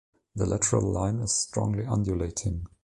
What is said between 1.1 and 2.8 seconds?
is strongly undulating.